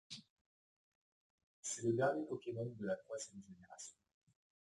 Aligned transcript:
C'est 1.61 1.83
le 1.83 1.93
dernier 1.93 2.25
Pokémon 2.25 2.65
de 2.79 2.87
la 2.87 2.95
troisième 2.95 3.43
génération. 3.47 3.99